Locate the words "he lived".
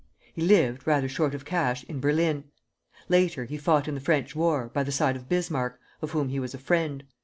0.33-0.87